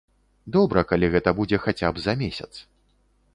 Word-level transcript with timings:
Добра, 0.55 0.83
калі 0.91 1.09
гэта 1.15 1.33
будзе 1.41 1.61
хаця 1.67 1.87
б 1.99 2.05
за 2.07 2.17
месяц. 2.23 2.49